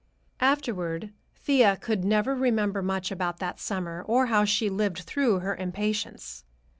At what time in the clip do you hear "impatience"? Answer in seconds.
5.55-6.43